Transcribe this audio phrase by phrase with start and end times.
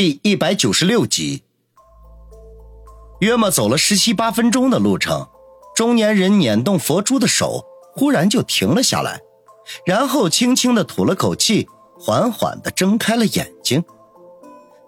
[0.00, 1.42] 第一百九十六集，
[3.18, 5.28] 约莫走了十七八分钟的路程，
[5.76, 9.20] 中年人捻动佛珠的手忽然就停了下来，
[9.84, 11.68] 然后轻轻的吐了口气，
[11.98, 13.84] 缓缓的睁开了眼睛。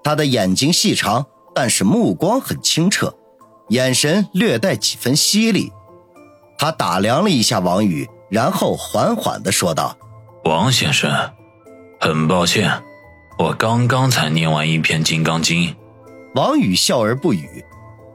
[0.03, 3.15] 他的眼睛细长，但是目光很清澈，
[3.69, 5.71] 眼神略带几分犀利。
[6.57, 9.95] 他打量了一下王宇，然后缓缓的说道
[10.47, 11.13] ：“王先生，
[12.01, 12.83] 很抱歉。”
[13.43, 15.63] 我刚刚才念完一篇《金刚经》，
[16.37, 17.65] 王宇笑而不语。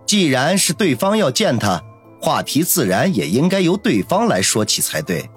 [0.06, 1.84] 既然是对方要见他，
[2.22, 5.30] 话题自然也应该由对方来说起才对。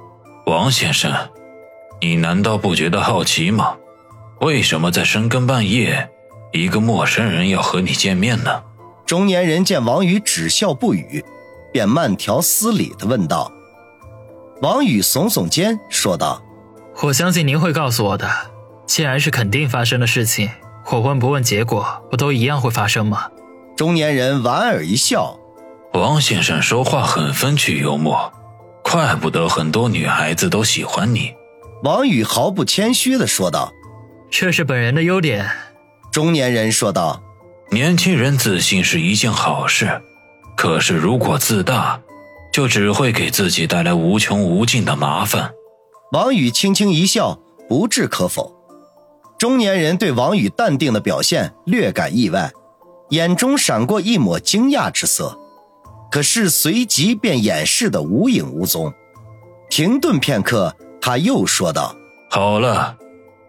[0.47, 1.13] 王先生，
[2.01, 3.77] 你难道不觉得好奇吗？
[4.41, 6.09] 为什么在深更半夜，
[6.53, 8.63] 一个陌生人要和你见面呢？
[9.05, 11.25] 中年人见王宇只笑不语，
[11.73, 13.51] 便慢条斯理的问道。
[14.63, 16.41] 王宇耸耸肩，说道
[17.03, 18.31] ：“我相信您会告诉我的。”
[18.91, 20.51] 既然是肯定发生的事情，
[20.91, 23.29] 我问不问结果不都一样会发生吗？
[23.77, 25.39] 中年人莞尔一笑，
[25.93, 28.33] 王先生说话很风趣幽默，
[28.83, 31.33] 怪不得很多女孩子都喜欢你。
[31.85, 33.73] 王宇毫不谦虚地说道
[34.29, 35.49] ：“这是本人的优点。”
[36.11, 37.23] 中年人说道
[37.71, 40.03] ：“年轻人自信是一件好事，
[40.57, 42.01] 可是如果自大，
[42.53, 45.53] 就只会给自己带来无穷无尽的麻烦。”
[46.11, 48.57] 王宇轻轻一笑，不置可否。
[49.41, 52.53] 中年人对王宇淡定的表现略感意外，
[53.09, 55.35] 眼中闪过一抹惊讶之色，
[56.11, 58.93] 可是随即便掩饰的无影无踪。
[59.71, 61.97] 停顿片刻，他又说道
[62.29, 62.95] ：“好了，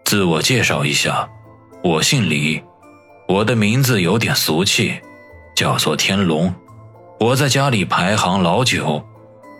[0.02, 1.28] 自我介绍一下，
[1.84, 2.62] 我姓李，
[3.28, 4.98] 我的名字有点俗气，
[5.54, 6.54] 叫做天龙。
[7.20, 9.04] 我在家里排行老九，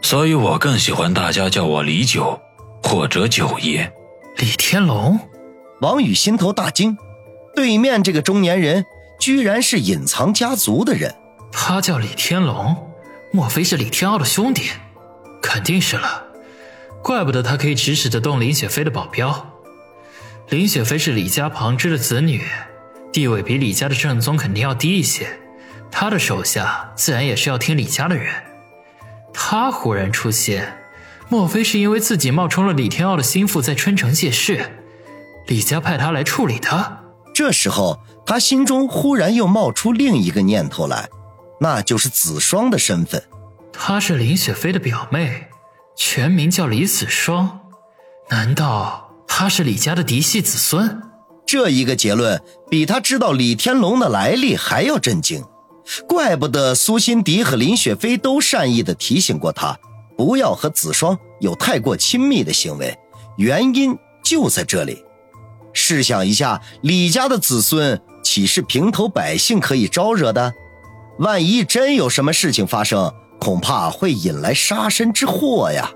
[0.00, 2.40] 所以我更喜欢大家叫我李九，
[2.82, 3.92] 或者九爷。”
[4.38, 5.20] 李天龙。
[5.82, 6.96] 王宇心头大惊，
[7.56, 8.86] 对面这个中年人
[9.18, 11.16] 居然是隐藏家族的人。
[11.50, 12.88] 他叫李天龙，
[13.32, 14.70] 莫非是李天傲的兄弟？
[15.42, 16.22] 肯定是了，
[17.02, 19.58] 怪不得他可以指使得动林雪飞的保镖。
[20.50, 22.44] 林雪飞是李家旁支的子女，
[23.12, 25.40] 地位比李家的正宗肯定要低一些，
[25.90, 28.32] 他的手下自然也是要听李家的人。
[29.34, 30.76] 他忽然出现，
[31.28, 34.78] 莫非是因为自己冒充了李天傲的心腹，在春城借势？
[35.46, 37.00] 李家派他来处理他。
[37.34, 41.08] 这时候，他心中忽然又冒出另一个念头来，
[41.60, 43.22] 那就是子双的身份。
[43.72, 45.48] 她是林雪飞的表妹，
[45.96, 47.60] 全名叫李子双。
[48.28, 51.02] 难道她是李家的嫡系子孙？
[51.46, 55.44] 这一个结论比他知道李天龙的来历还要震惊。
[56.06, 59.76] 怪不得苏心迪和林雪飞都善意的提醒过他，
[60.16, 62.96] 不要和子双有太过亲密的行为，
[63.36, 65.04] 原因就在这里。
[65.84, 70.54] 试想一下，李家的子孙岂是平头百姓可以招惹的？
[71.18, 75.90] 万一真有什么事情发生，恐怕会引来杀身之祸呀！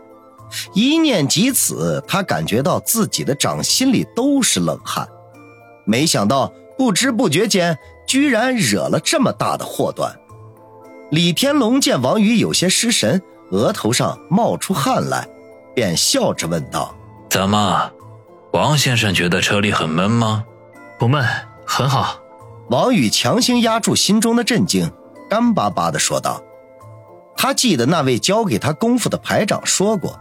[0.75, 5.07] 一念及此，他感觉到自己的掌心里都是冷汗。
[5.85, 10.13] 没想到不知不觉间，居然惹了这么大的祸端。
[11.13, 15.29] 李天龙见王宇有些失神，额头上冒出汗来，
[15.77, 16.93] 便笑着问道
[17.31, 17.89] ：“怎么？”
[18.57, 20.43] 王先生觉得车里很闷吗？
[20.99, 21.23] 不闷，
[21.67, 22.19] 很好。
[22.71, 24.91] 王宇强行压住心中的震惊，
[25.29, 26.43] 干巴巴地说道
[27.37, 30.19] ：“他记得那位教给他功夫的排长说过，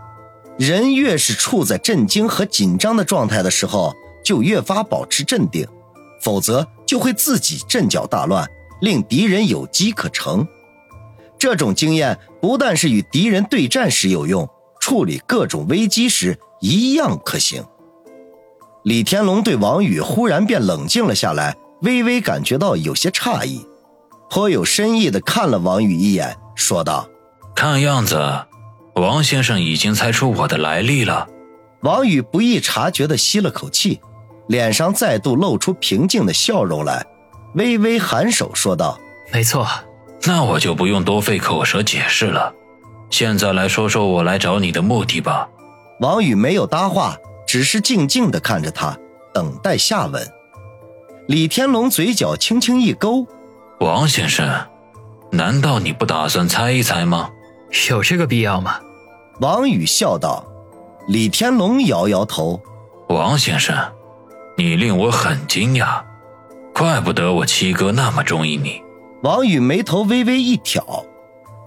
[0.57, 5.66] 人越是处在震惊和紧张的状态的时候，就越发保持镇定，
[6.22, 8.46] 否则就会自己阵脚大乱，
[8.81, 10.46] 令敌人有机可乘。
[11.40, 14.46] 这种经验不但是与敌人对战时有用，
[14.81, 17.63] 处理各种危机时一样可行。”
[18.85, 23.66] 李天龙对王宇忽然变冷静了下来，微微感觉到有些诧异，
[24.29, 27.09] 颇有深意的看了王宇一眼，说道
[27.56, 28.46] ：“看样子，
[28.94, 31.28] 王先生已经猜出我的来历了。”
[31.81, 34.00] 王宇不易察觉的吸了口气，
[34.50, 37.03] 脸上再度露出平静的笑容来，
[37.55, 38.99] 微微颔首说道
[39.34, 39.67] ：“没错，
[40.28, 42.53] 那我就不用多费口舌解释了。
[43.09, 45.49] 现在来说说我来找你的目的吧。”
[46.02, 47.17] 王宇没有搭话。
[47.55, 48.97] 只是静静地看着他，
[49.34, 50.29] 等待下文。
[51.25, 53.25] 李天龙嘴角轻轻一勾
[53.79, 54.46] ：“王先生，
[55.31, 57.29] 难道你不打算猜一猜吗？
[57.90, 58.78] 有这个必要吗？”
[59.40, 60.46] 王宇笑道。
[61.07, 62.59] 李天龙摇摇头
[63.07, 63.73] ：“王先生，
[64.57, 66.03] 你令我很惊讶，
[66.73, 68.84] 怪不得我七哥那么中意你。”
[69.23, 70.84] 王宇眉头微微一挑，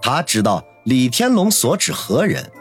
[0.03, 2.51] 他知道李天龙所指何人。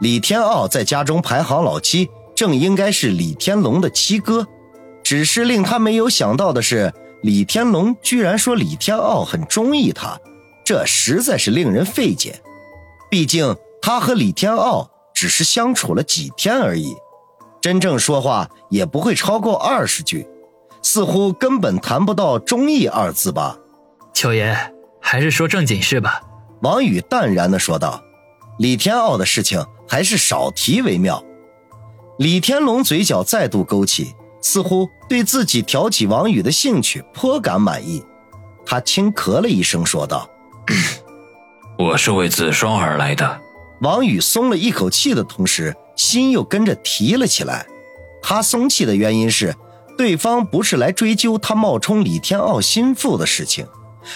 [0.00, 2.10] 李天傲在家中排行老七。
[2.38, 4.46] 正应该是李天龙的七哥，
[5.02, 10.16] 只是令他没有想到的是，李天龙居然说李天傲很中意他，
[10.64, 12.40] 这实在是令人费解。
[13.10, 16.94] 毕竟他和李天傲只是相处了几天而已，
[17.60, 20.24] 真正说话也不会超过二十句，
[20.80, 23.58] 似乎根本谈不到中意二字吧。
[24.14, 24.56] 秋爷，
[25.00, 26.22] 还是说正经事吧。
[26.62, 28.00] 王宇淡然地说道
[28.60, 31.20] ：“李天傲的事情还是少提为妙。”
[32.18, 34.12] 李天龙嘴角再度勾起，
[34.42, 38.04] 似乎对自己挑起王宇的兴趣颇感满意。
[38.66, 40.28] 他轻咳了一声，说道：
[41.78, 43.40] “我是为子双而来的。”
[43.82, 47.64] 王宇松了一口气的同时，心又跟着提了起来。
[48.20, 49.54] 他松气的原因是，
[49.96, 53.64] 对方不是来追究他冒充李天傲心腹的事情，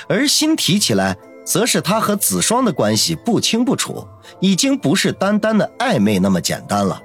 [0.08, 1.16] 而心提起来。
[1.44, 4.06] 则是他和子双的关系不清不楚，
[4.40, 7.02] 已经不是单单的暧昧那么简单了。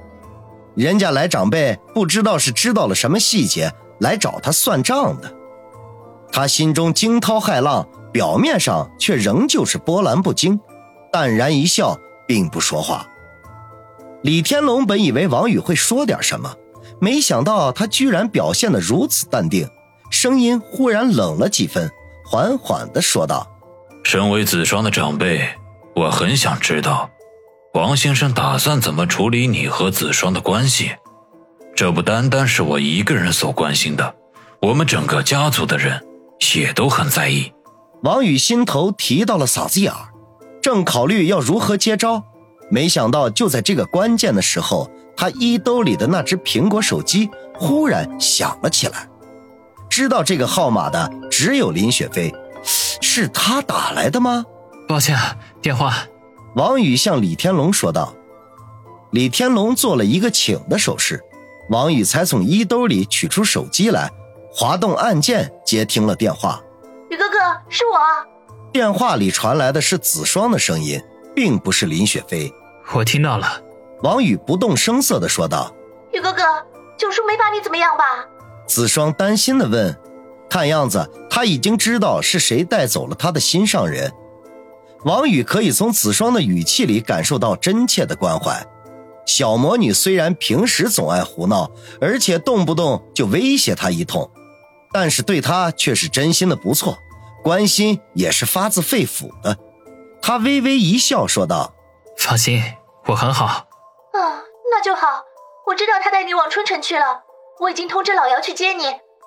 [0.77, 5.33] 人家来长辈不知道是知道了什么细节来找他算账的，
[6.31, 10.59] 他心中惊涛骇浪，表面上却仍旧是波澜不惊，
[11.11, 13.07] 淡然一笑，并不说话。
[14.21, 16.53] 李天龙本以为王宇会说点什么，
[17.01, 19.67] 没想到他居然表现得如此淡定，
[20.11, 21.89] 声音忽然冷了几分，
[22.23, 23.51] 缓缓地说道。
[24.03, 25.49] 身为子双的长辈，
[25.95, 27.09] 我很想知道，
[27.77, 30.89] 王先生打算怎么处理你和子双的关系。
[31.75, 34.15] 这不单单是我一个人所关心的，
[34.63, 36.03] 我们整个家族的人
[36.55, 37.53] 也都很在意。
[38.01, 40.09] 王宇心头提到了嗓子眼儿，
[40.59, 42.23] 正考虑要如何接招，
[42.71, 49.07] 没想到就在这个关键的时候，他衣兜里的那只苹果手机忽然响了起来。
[49.87, 52.33] 知道这个号码的只有林雪飞。
[52.63, 54.43] 是他打来的吗？
[54.87, 55.15] 抱歉，
[55.61, 55.95] 电话。
[56.57, 58.15] 王宇向李天龙说道。
[59.11, 61.23] 李天龙做了一个请的手势，
[61.69, 64.09] 王宇才从衣兜里取出手机来，
[64.51, 66.59] 滑动按键接听了电话。
[67.11, 67.37] 宇哥哥，
[67.69, 67.99] 是我。
[68.73, 70.99] 电话里传来的是子双的声音，
[71.35, 72.51] 并不是林雪飞。
[72.91, 73.61] 我听到了。
[74.01, 75.71] 王宇不动声色地说道。
[76.11, 76.41] 宇哥哥，
[76.97, 78.03] 九叔没把你怎么样吧？
[78.65, 79.95] 子双担心地问。
[80.49, 84.11] 看样子他已经知道是谁带走了他的心上人。
[85.05, 88.65] 王宇可以从子双的语气里感受到真切的关怀。
[89.25, 94.29] 小魔女虽然平时总爱胡闹，而且动不动就威胁他一通，
[94.93, 96.97] 但是对他却是真心的不错，
[97.43, 99.57] 关心也是发自肺腑的。
[100.21, 101.73] 他微微一笑说道
[102.17, 102.61] ：“放心，
[103.05, 103.45] 我很好。
[104.13, 105.23] ”“啊，那就好。
[105.67, 107.21] 我知道他带你往春城去了，
[107.59, 108.85] 我已经通知老姚去接你。”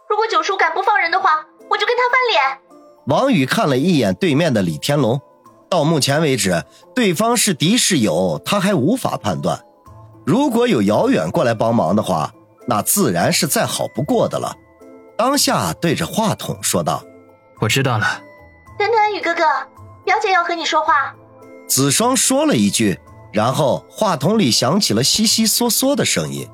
[0.08, 2.58] 如果九叔敢不放人的话，我就跟他翻脸。
[3.06, 5.20] 王宇看了一眼对面的李天龙，
[5.70, 6.64] 到目前为止，
[6.94, 9.64] 对方是敌是友，他还无法判断。
[10.26, 12.34] 如果有遥远过来帮忙的话，
[12.66, 14.54] 那自然是再好不过的了。
[15.16, 17.02] 当下对着话筒说道
[17.60, 18.20] ：“我知道了。”
[18.78, 19.42] 等等，宇哥哥，
[20.04, 21.14] 表姐要和你说话。
[21.68, 22.98] 子双说了一句，
[23.32, 26.48] 然后话筒里响起了悉悉嗦嗦的声音，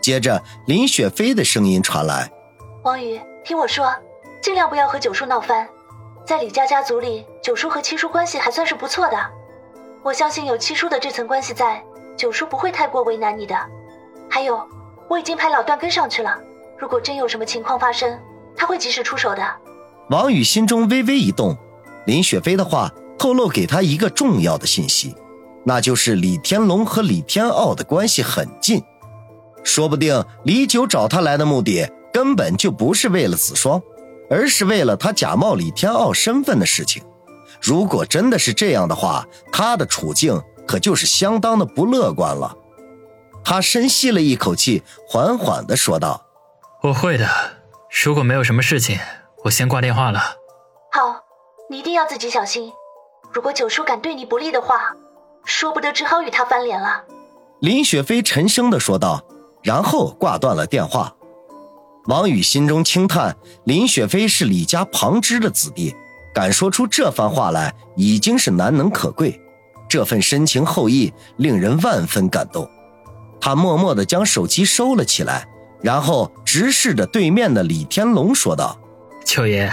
[0.00, 2.30] 接着林雪飞的声音传来。
[2.84, 3.92] 王宇，听我说，
[4.40, 5.68] 尽量不要和九叔闹翻。
[6.24, 9.16] 在李家家族里，九叔和七叔关系还算是不错的。
[10.02, 11.82] 我相信有七叔的这层关系在，
[12.16, 13.56] 九叔不会太过为难你的。
[14.30, 14.60] 还有，
[15.08, 16.38] 我已经派老段跟上去了。
[16.78, 18.18] 如果真有什么情况发生，
[18.56, 19.42] 他会及时出手的。
[20.10, 21.56] 王宇心中微微一动，
[22.06, 25.14] 林雪飞的话透露给他一个重要的信息，
[25.64, 28.82] 那就是李天龙和李天傲的关系很近，
[29.64, 31.90] 说不定李九找他来的目的。
[32.12, 33.80] 根本就不是为了子双，
[34.30, 37.02] 而是为了他假冒李天傲身份的事情。
[37.60, 42.56] 如果真的是这样的话，他的处境可就是相当的不乐观了。
[43.44, 46.24] 他深吸了一口气，缓缓地说道
[46.82, 47.28] ：“我会的。
[48.04, 48.98] 如果没有什么事情，
[49.44, 50.20] 我先挂电话了。
[50.92, 51.22] ”“好，
[51.68, 52.72] 你一定要自己小心。
[53.32, 54.94] 如果九叔敢对你不利的话，
[55.44, 57.04] 说不得只好与他翻脸了。”
[57.60, 59.24] 林雪飞沉声地说道，
[59.62, 61.14] 然后挂断了电话。
[62.06, 65.94] 王宇心中轻叹：林雪飞是李家旁支的子弟，
[66.34, 69.40] 敢说出这番话来，已经是难能可贵。
[69.88, 72.68] 这份深情厚谊令人万分感动。
[73.40, 75.46] 他默默地将手机收了起来，
[75.80, 78.78] 然后直视着对面的李天龙说道
[79.24, 79.70] ：“秋爷，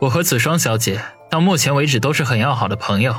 [0.00, 3.14] 我和子双小姐到目前为止都是很要好的朋友，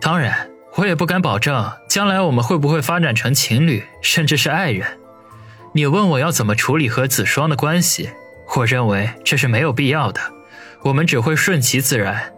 [0.00, 4.86] 当然，我也不敢保证将来我们会不会发展成情侣，甚至是爱人。”
[5.76, 8.08] 你问我要怎么处理和子双的关系？
[8.56, 10.18] 我认为这是没有必要的，
[10.84, 12.32] 我们只会顺其自然，